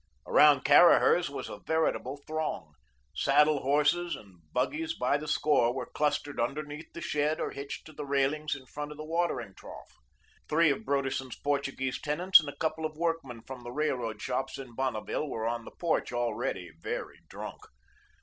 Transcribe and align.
Around 0.25 0.65
Caraher's 0.65 1.29
was 1.29 1.47
a 1.47 1.59
veritable 1.59 2.17
throng. 2.25 2.73
Saddle 3.13 3.59
horses 3.59 4.15
and 4.15 4.39
buggies 4.51 4.95
by 4.95 5.15
the 5.15 5.27
score 5.27 5.71
were 5.71 5.85
clustered 5.85 6.39
underneath 6.39 6.91
the 6.93 7.01
shed 7.01 7.39
or 7.39 7.51
hitched 7.51 7.85
to 7.85 7.93
the 7.93 8.03
railings 8.03 8.55
in 8.55 8.65
front 8.65 8.89
of 8.89 8.97
the 8.97 9.03
watering 9.05 9.53
trough. 9.53 9.95
Three 10.49 10.71
of 10.71 10.85
Broderson's 10.85 11.35
Portuguese 11.35 12.01
tenants 12.01 12.39
and 12.39 12.49
a 12.49 12.57
couple 12.57 12.83
of 12.83 12.97
workmen 12.97 13.43
from 13.43 13.61
the 13.61 13.71
railroad 13.71 14.19
shops 14.23 14.57
in 14.57 14.73
Bonneville 14.73 15.29
were 15.29 15.45
on 15.47 15.65
the 15.65 15.75
porch, 15.77 16.11
already 16.11 16.71
very 16.81 17.19
drunk. 17.29 17.61